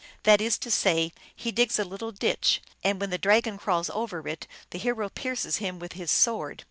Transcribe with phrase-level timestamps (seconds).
[0.23, 4.27] That is to say, he digs a little ditch, and when the dragon crawls over
[4.27, 6.59] it the hero pierces him with his sword.